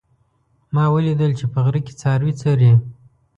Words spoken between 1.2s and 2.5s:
چې په غره کې څاروي